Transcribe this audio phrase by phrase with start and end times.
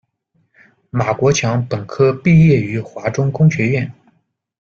[0.89, 3.93] 马国强本科毕业于华中工学院。